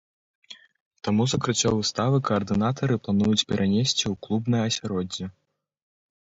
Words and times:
Таму 1.07 1.23
закрыццё 1.33 1.69
выставы 1.81 2.17
каардынатары 2.29 2.95
плануюць 3.09 3.47
перанесці 3.53 4.05
ў 4.13 4.15
клубнае 4.25 4.63
асяроддзе. 4.71 5.25